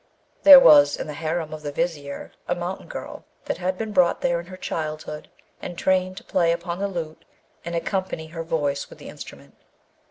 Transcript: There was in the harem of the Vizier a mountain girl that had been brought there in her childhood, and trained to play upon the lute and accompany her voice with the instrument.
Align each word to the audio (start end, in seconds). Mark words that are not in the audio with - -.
There 0.41 0.59
was 0.59 0.97
in 0.97 1.05
the 1.05 1.13
harem 1.13 1.53
of 1.53 1.61
the 1.61 1.71
Vizier 1.71 2.31
a 2.47 2.55
mountain 2.55 2.87
girl 2.87 3.23
that 3.45 3.59
had 3.59 3.77
been 3.77 3.91
brought 3.91 4.21
there 4.21 4.39
in 4.39 4.47
her 4.47 4.57
childhood, 4.57 5.29
and 5.61 5.77
trained 5.77 6.17
to 6.17 6.23
play 6.23 6.51
upon 6.51 6.79
the 6.79 6.87
lute 6.87 7.23
and 7.63 7.75
accompany 7.75 8.25
her 8.29 8.41
voice 8.41 8.89
with 8.89 8.97
the 8.97 9.09
instrument. 9.09 9.53